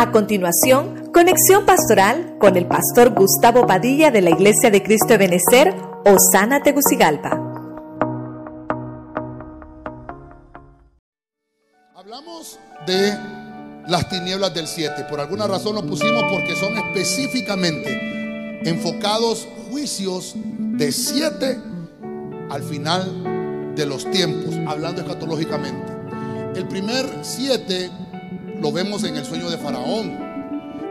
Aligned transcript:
A 0.00 0.12
continuación, 0.12 1.10
conexión 1.12 1.66
pastoral 1.66 2.38
con 2.40 2.56
el 2.56 2.66
pastor 2.66 3.10
Gustavo 3.10 3.66
Padilla 3.66 4.10
de 4.10 4.22
la 4.22 4.30
Iglesia 4.30 4.70
de 4.70 4.82
Cristo 4.82 5.08
de 5.08 5.18
Benecer, 5.18 5.74
Osana 6.06 6.62
Tegucigalpa. 6.62 7.38
Hablamos 11.94 12.58
de 12.86 13.12
las 13.88 14.08
tinieblas 14.08 14.54
del 14.54 14.68
7. 14.68 15.04
Por 15.10 15.20
alguna 15.20 15.46
razón 15.46 15.74
lo 15.74 15.82
pusimos 15.82 16.24
porque 16.30 16.56
son 16.56 16.78
específicamente 16.78 18.62
enfocados 18.64 19.46
juicios 19.70 20.32
de 20.34 20.92
7 20.92 21.60
al 22.48 22.62
final 22.62 23.74
de 23.76 23.84
los 23.84 24.10
tiempos, 24.10 24.54
hablando 24.66 25.02
escatológicamente. 25.02 25.92
El 26.54 26.66
primer 26.68 27.04
7 27.20 27.90
lo 28.60 28.72
vemos 28.72 29.04
en 29.04 29.16
el 29.16 29.24
sueño 29.24 29.50
de 29.50 29.58
Faraón. 29.58 30.18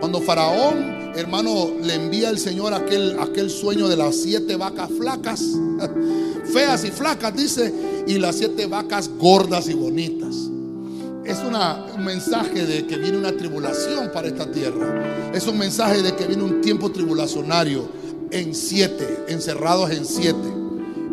Cuando 0.00 0.20
Faraón, 0.20 1.12
hermano, 1.16 1.70
le 1.82 1.94
envía 1.94 2.28
al 2.28 2.38
Señor 2.38 2.72
aquel, 2.72 3.18
aquel 3.20 3.50
sueño 3.50 3.88
de 3.88 3.96
las 3.96 4.16
siete 4.16 4.56
vacas 4.56 4.90
flacas, 4.96 5.42
feas 6.52 6.84
y 6.84 6.90
flacas, 6.90 7.36
dice, 7.36 7.72
y 8.06 8.18
las 8.18 8.36
siete 8.36 8.66
vacas 8.66 9.10
gordas 9.18 9.68
y 9.68 9.74
bonitas. 9.74 10.34
Es 11.24 11.40
una, 11.40 11.84
un 11.94 12.04
mensaje 12.04 12.64
de 12.64 12.86
que 12.86 12.96
viene 12.96 13.18
una 13.18 13.36
tribulación 13.36 14.10
para 14.12 14.28
esta 14.28 14.50
tierra. 14.50 15.30
Es 15.34 15.46
un 15.46 15.58
mensaje 15.58 16.02
de 16.02 16.16
que 16.16 16.26
viene 16.26 16.42
un 16.42 16.62
tiempo 16.62 16.90
tribulacionario 16.90 17.86
en 18.30 18.54
siete, 18.54 19.24
encerrados 19.28 19.90
en 19.90 20.06
siete, 20.06 20.48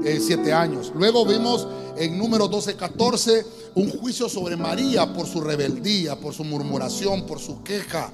en 0.05 0.22
siete 0.22 0.54
años. 0.54 0.91
Luego 0.95 1.26
vimos 1.26 1.68
en 1.98 2.18
número 2.18 2.48
12, 2.48 2.76
14 2.76 3.45
un 3.76 3.90
juicio 3.90 4.30
sobre 4.30 4.55
María 4.55 5.14
por 5.14 5.28
su 5.28 5.41
rebeldía, 5.41 6.16
por 6.16 6.34
su 6.34 6.44
murmuración, 6.44 7.26
por 7.26 7.40
su 7.40 7.62
queja. 7.64 8.11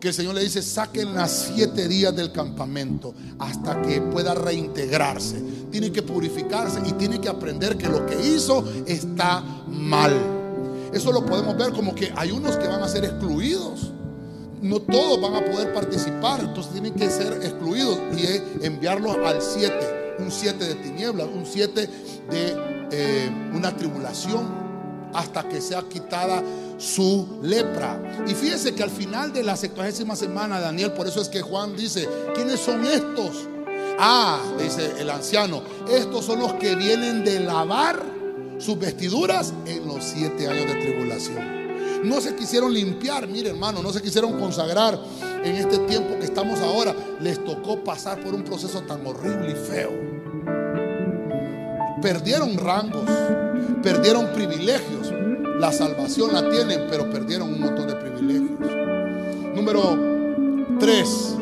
Que 0.00 0.08
el 0.08 0.14
Señor 0.14 0.34
le 0.34 0.42
dice, 0.42 0.62
saquen 0.62 1.14
las 1.14 1.50
siete 1.54 1.88
días 1.88 2.14
del 2.14 2.32
campamento 2.32 3.14
hasta 3.38 3.80
que 3.82 4.00
pueda 4.00 4.34
reintegrarse. 4.34 5.42
Tiene 5.70 5.92
que 5.92 6.02
purificarse 6.02 6.80
y 6.86 6.92
tiene 6.92 7.20
que 7.20 7.28
aprender 7.28 7.76
que 7.76 7.88
lo 7.88 8.04
que 8.04 8.14
hizo 8.26 8.64
está 8.86 9.40
mal. 9.68 10.12
Eso 10.92 11.10
lo 11.10 11.24
podemos 11.24 11.56
ver 11.56 11.72
como 11.72 11.94
que 11.94 12.12
hay 12.16 12.30
unos 12.30 12.56
que 12.56 12.68
van 12.68 12.82
a 12.82 12.88
ser 12.88 13.04
excluidos. 13.04 13.92
No 14.60 14.80
todos 14.80 15.20
van 15.20 15.34
a 15.34 15.44
poder 15.44 15.72
participar, 15.74 16.40
entonces 16.40 16.72
tienen 16.72 16.94
que 16.94 17.10
ser 17.10 17.32
excluidos 17.42 17.98
y 18.16 18.64
enviarlos 18.64 19.16
al 19.16 19.42
siete. 19.42 20.03
Un 20.18 20.30
siete 20.30 20.64
de 20.66 20.74
tinieblas, 20.76 21.26
un 21.26 21.44
siete 21.46 21.88
de 22.30 22.56
eh, 22.90 23.30
una 23.52 23.76
tribulación 23.76 24.64
hasta 25.12 25.48
que 25.48 25.60
sea 25.60 25.82
quitada 25.82 26.42
su 26.78 27.38
lepra. 27.42 28.24
Y 28.26 28.34
fíjese 28.34 28.74
que 28.74 28.82
al 28.82 28.90
final 28.90 29.32
de 29.32 29.42
la 29.42 29.56
sexagésima 29.56 30.16
semana, 30.16 30.60
Daniel, 30.60 30.92
por 30.92 31.06
eso 31.06 31.20
es 31.20 31.28
que 31.28 31.40
Juan 31.40 31.76
dice, 31.76 32.08
¿quiénes 32.34 32.60
son 32.60 32.84
estos? 32.84 33.48
Ah, 33.98 34.40
dice 34.58 34.92
el 34.98 35.08
anciano, 35.08 35.62
estos 35.88 36.24
son 36.24 36.40
los 36.40 36.54
que 36.54 36.74
vienen 36.74 37.24
de 37.24 37.40
lavar 37.40 38.00
sus 38.58 38.78
vestiduras 38.78 39.52
en 39.66 39.86
los 39.86 40.04
siete 40.04 40.48
años 40.48 40.66
de 40.66 40.80
tribulación. 40.80 42.08
No 42.08 42.20
se 42.20 42.34
quisieron 42.34 42.74
limpiar, 42.74 43.26
mire 43.28 43.50
hermano, 43.50 43.82
no 43.82 43.92
se 43.92 44.02
quisieron 44.02 44.38
consagrar 44.38 44.98
en 45.44 45.56
este 45.56 45.78
tiempo 45.78 46.18
que 46.18 46.24
estamos 46.24 46.60
ahora. 46.60 46.94
Les 47.20 47.42
tocó 47.44 47.84
pasar 47.84 48.20
por 48.20 48.34
un 48.34 48.42
proceso 48.42 48.80
tan 48.82 49.06
horrible 49.06 49.52
y 49.52 49.54
feo. 49.54 49.92
Perdieron 52.02 52.56
rangos, 52.56 53.08
perdieron 53.82 54.32
privilegios. 54.34 55.12
La 55.58 55.72
salvación 55.72 56.32
la 56.32 56.50
tienen, 56.50 56.86
pero 56.90 57.08
perdieron 57.10 57.52
un 57.52 57.60
montón 57.60 57.86
de 57.86 57.94
privilegios. 57.94 58.58
Número 59.54 60.76
3. 60.80 61.36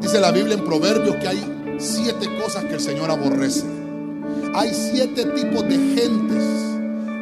Dice 0.00 0.20
la 0.20 0.30
Biblia 0.32 0.54
en 0.54 0.64
Proverbios 0.64 1.16
que 1.16 1.28
hay 1.28 1.76
siete 1.78 2.28
cosas 2.40 2.64
que 2.64 2.74
el 2.74 2.80
Señor 2.80 3.10
aborrece. 3.10 3.64
Hay 4.54 4.72
siete 4.72 5.24
tipos 5.26 5.62
de 5.64 5.74
gentes, 5.74 6.44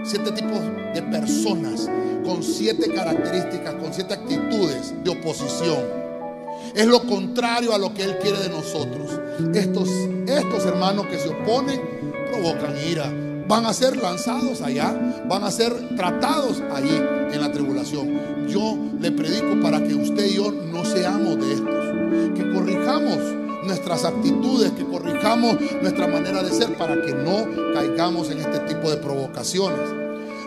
siete 0.05 0.33
tipos 0.33 0.61
de 0.95 1.03
personas 1.03 1.89
con 2.25 2.43
siete 2.43 2.93
características, 2.93 3.75
con 3.75 3.93
siete 3.93 4.15
actitudes 4.15 4.95
de 5.03 5.11
oposición. 5.11 6.02
Es 6.75 6.87
lo 6.87 7.03
contrario 7.03 7.75
a 7.75 7.79
lo 7.79 7.93
que 7.93 8.03
Él 8.03 8.19
quiere 8.19 8.39
de 8.39 8.49
nosotros. 8.49 9.11
Estos, 9.55 9.89
estos 10.27 10.65
hermanos 10.65 11.07
que 11.07 11.19
se 11.19 11.29
oponen 11.29 11.81
provocan 12.31 12.75
ira, 12.89 13.13
van 13.47 13.67
a 13.67 13.75
ser 13.75 13.99
lanzados 13.99 14.63
allá, 14.63 14.95
van 15.29 15.45
a 15.45 15.51
ser 15.51 15.97
tratados 15.97 16.63
allí 16.75 16.97
en 17.33 17.41
la 17.41 17.53
tribulación. 17.53 18.49
Yo 18.49 18.79
le 18.99 19.13
predico 19.13 19.61
para 19.63 19.83
que 19.83 19.95
usted 19.95 20.25
y 20.27 20.37
yo 20.37 20.51
no 20.51 20.85
seamos 20.87 21.37
de 21.37 21.53
estos, 21.53 22.37
que 22.37 22.53
corrijamos 22.53 23.19
nuestras 23.65 24.05
actitudes, 24.07 24.73
que 24.73 24.85
corrijamos 24.85 25.57
nuestra 25.83 26.07
manera 26.07 26.43
de 26.43 26.51
ser 26.53 26.75
para 26.79 27.03
que 27.03 27.13
no 27.13 27.75
caigamos 27.75 28.31
en 28.31 28.41
este 28.41 28.61
tipo 28.61 28.91
de 28.91 28.97
provocaciones. 28.97 29.91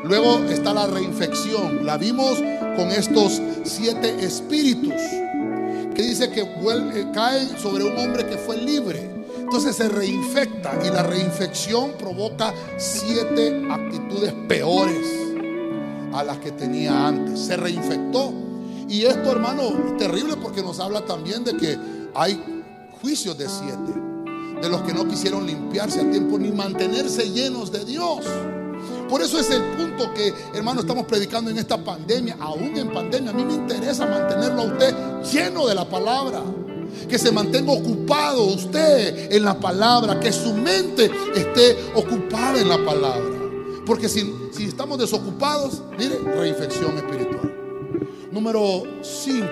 Luego 0.03 0.39
está 0.49 0.73
la 0.73 0.87
reinfección, 0.87 1.85
la 1.85 1.97
vimos 1.97 2.37
con 2.75 2.89
estos 2.89 3.41
siete 3.63 4.23
espíritus 4.23 4.93
que 5.95 6.03
dice 6.03 6.29
que 6.29 6.45
caen 7.13 7.57
sobre 7.57 7.85
un 7.85 7.97
hombre 7.97 8.27
que 8.27 8.37
fue 8.37 8.57
libre. 8.57 9.09
Entonces 9.39 9.75
se 9.75 9.87
reinfecta 9.87 10.77
y 10.85 10.89
la 10.89 11.03
reinfección 11.03 11.93
provoca 11.97 12.53
siete 12.77 13.63
actitudes 13.69 14.33
peores 14.47 15.07
a 16.13 16.23
las 16.23 16.37
que 16.39 16.51
tenía 16.51 17.07
antes. 17.07 17.39
Se 17.39 17.55
reinfectó. 17.55 18.33
Y 18.89 19.03
esto, 19.03 19.31
hermano, 19.31 19.63
es 19.87 19.97
terrible 19.97 20.35
porque 20.41 20.61
nos 20.61 20.79
habla 20.79 21.05
también 21.05 21.43
de 21.43 21.55
que 21.57 21.77
hay 22.13 22.41
juicios 23.01 23.37
de 23.37 23.47
siete, 23.49 23.93
de 24.61 24.69
los 24.69 24.81
que 24.81 24.93
no 24.93 25.07
quisieron 25.07 25.45
limpiarse 25.45 26.01
a 26.01 26.11
tiempo 26.11 26.37
ni 26.37 26.51
mantenerse 26.51 27.29
llenos 27.31 27.71
de 27.71 27.85
Dios. 27.85 28.25
Por 29.09 29.21
eso 29.21 29.39
es 29.39 29.49
el 29.51 29.61
punto 29.61 30.13
que, 30.13 30.33
hermano, 30.53 30.81
estamos 30.81 31.05
predicando 31.05 31.51
en 31.51 31.57
esta 31.57 31.77
pandemia. 31.77 32.37
Aún 32.39 32.75
en 32.75 32.91
pandemia, 32.91 33.29
a 33.29 33.33
mí 33.33 33.45
me 33.45 33.53
interesa 33.53 34.05
mantenerlo 34.05 34.61
a 34.61 34.65
usted 34.65 34.95
lleno 35.31 35.67
de 35.67 35.75
la 35.75 35.85
palabra 35.87 36.41
que 37.07 37.19
se 37.19 37.31
mantenga 37.31 37.71
ocupado 37.71 38.45
usted 38.45 39.31
en 39.31 39.43
la 39.43 39.59
palabra, 39.59 40.19
que 40.19 40.31
su 40.31 40.53
mente 40.53 41.11
esté 41.35 41.77
ocupada 41.93 42.59
en 42.59 42.69
la 42.69 42.83
palabra. 42.83 43.35
Porque 43.85 44.09
si, 44.09 44.33
si 44.51 44.65
estamos 44.65 44.97
desocupados, 44.97 45.83
mire, 45.97 46.17
reinfección 46.19 46.97
espiritual. 46.97 47.53
Número 48.31 48.83
5, 49.01 49.45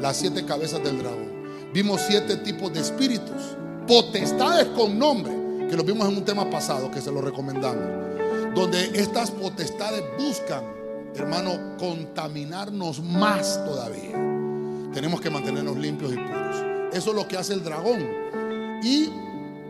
las 0.00 0.16
siete 0.16 0.44
cabezas 0.44 0.82
del 0.82 0.98
dragón. 0.98 1.32
Vimos 1.72 2.00
siete 2.06 2.36
tipos 2.38 2.72
de 2.72 2.80
espíritus, 2.80 3.56
potestades 3.86 4.66
con 4.68 4.98
nombre, 4.98 5.68
que 5.68 5.76
lo 5.76 5.84
vimos 5.84 6.08
en 6.08 6.16
un 6.16 6.24
tema 6.24 6.48
pasado, 6.48 6.90
que 6.90 7.00
se 7.00 7.12
lo 7.12 7.20
recomendamos. 7.20 8.23
Donde 8.54 8.84
estas 8.94 9.30
potestades 9.30 10.02
buscan, 10.18 10.64
hermano, 11.14 11.76
contaminarnos 11.78 13.02
más 13.02 13.64
todavía 13.64 14.24
tenemos 14.94 15.20
que 15.20 15.28
mantenernos 15.28 15.76
limpios 15.76 16.12
y 16.12 16.16
puros. 16.16 16.56
Eso 16.92 17.10
es 17.10 17.16
lo 17.16 17.26
que 17.26 17.36
hace 17.36 17.52
el 17.52 17.64
dragón. 17.64 18.00
Y 18.82 19.10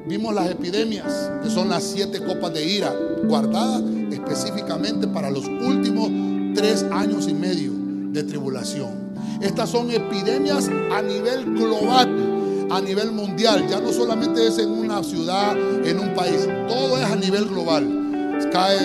vimos 0.06 0.34
las 0.34 0.50
epidemias, 0.50 1.30
que 1.42 1.48
son 1.48 1.70
las 1.70 1.82
siete 1.82 2.22
copas 2.22 2.52
de 2.52 2.64
ira, 2.64 2.94
guardadas 3.24 3.82
específicamente 4.12 5.08
para 5.08 5.30
los 5.30 5.46
últimos 5.46 6.10
tres 6.54 6.84
años 6.92 7.26
y 7.26 7.34
medio 7.34 7.72
de 8.12 8.22
tribulación. 8.22 9.14
Estas 9.40 9.70
son 9.70 9.90
epidemias 9.90 10.68
a 10.92 11.00
nivel 11.00 11.46
global, 11.46 12.68
a 12.70 12.80
nivel 12.82 13.10
mundial. 13.12 13.66
Ya 13.68 13.80
no 13.80 13.92
solamente 13.92 14.46
es 14.46 14.58
en 14.58 14.70
una 14.70 15.02
ciudad, 15.02 15.56
en 15.84 15.98
un 15.98 16.14
país, 16.14 16.46
todo 16.68 16.98
es 16.98 17.04
a 17.04 17.16
nivel 17.16 17.46
global 17.46 18.03
cae 18.52 18.78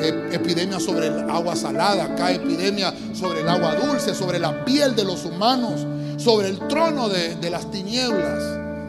eh, 0.00 0.28
epidemia 0.32 0.78
sobre 0.78 1.08
el 1.08 1.28
agua 1.30 1.56
salada, 1.56 2.14
cae 2.14 2.36
epidemia 2.36 2.92
sobre 3.12 3.40
el 3.40 3.48
agua 3.48 3.74
dulce, 3.74 4.14
sobre 4.14 4.38
la 4.38 4.64
piel 4.64 4.94
de 4.94 5.04
los 5.04 5.24
humanos, 5.24 5.86
sobre 6.16 6.48
el 6.48 6.58
trono 6.68 7.08
de, 7.08 7.50
las 7.50 7.70
tinieblas. 7.70 8.42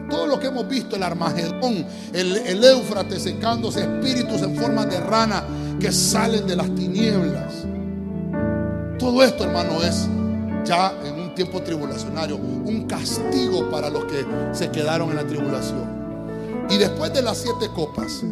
Todo 0.08 0.26
lo 0.26 0.40
que 0.40 0.46
hemos 0.46 0.66
visto, 0.68 0.96
el 0.96 1.02
Armagedón, 1.02 1.84
el, 2.12 2.36
el 2.36 2.64
Éufrates 2.64 3.22
secándose, 3.22 3.80
espíritus 3.80 4.42
en 4.42 4.56
forma 4.56 4.86
de 4.86 5.00
rana 5.00 5.44
que 5.78 5.92
salen 5.92 6.46
de 6.46 6.56
las 6.56 6.74
tinieblas. 6.74 7.66
Todo 8.98 9.22
esto, 9.22 9.44
hermano, 9.44 9.82
es 9.82 10.08
ya 10.64 10.92
en 11.04 11.20
un 11.20 11.34
tiempo 11.34 11.62
tribulacionario, 11.62 12.36
un 12.36 12.86
castigo 12.86 13.70
para 13.70 13.90
los 13.90 14.04
que 14.04 14.26
se 14.52 14.70
quedaron 14.70 15.10
en 15.10 15.16
la 15.16 15.26
tribulación. 15.26 15.98
Y 16.70 16.76
después 16.76 17.12
de 17.12 17.22
las 17.22 17.38
siete 17.38 17.68
copas, 17.74 18.22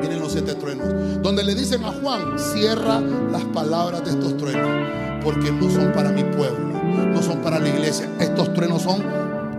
vienen 0.00 0.20
los 0.20 0.32
siete 0.32 0.54
truenos. 0.54 1.22
Donde 1.22 1.44
le 1.44 1.54
dicen 1.54 1.84
a 1.84 1.92
Juan, 1.92 2.38
cierra 2.38 3.00
las 3.00 3.44
palabras 3.44 4.04
de 4.04 4.10
estos 4.10 4.36
truenos, 4.36 4.70
porque 5.22 5.50
no 5.50 5.70
son 5.70 5.92
para 5.92 6.10
mi 6.10 6.24
pueblo, 6.24 6.72
no 7.12 7.22
son 7.22 7.38
para 7.38 7.58
la 7.58 7.68
iglesia. 7.68 8.08
Estos 8.20 8.52
truenos 8.54 8.82
son 8.82 9.02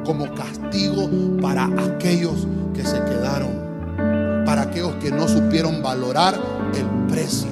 como 0.05 0.33
castigo 0.33 1.09
para 1.41 1.65
aquellos 1.65 2.47
que 2.73 2.83
se 2.83 2.99
quedaron, 3.03 4.43
para 4.45 4.63
aquellos 4.63 4.95
que 4.95 5.11
no 5.11 5.27
supieron 5.27 5.81
valorar 5.81 6.39
el 6.73 7.13
precio 7.13 7.49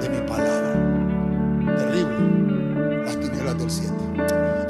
de 0.00 0.08
mi 0.08 0.26
palabra. 0.26 0.72
Terrible, 1.76 3.04
las 3.04 3.20
tinieblas 3.20 3.58
del 3.58 3.70
siete. 3.70 3.92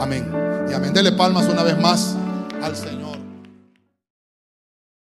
Amén. 0.01 0.33
Y 0.71 0.75
amén. 0.75 0.93
Dele 0.93 1.13
palmas 1.13 1.49
una 1.49 1.63
vez 1.63 1.79
más 1.79 2.17
al 2.63 2.75
Señor. 2.75 3.02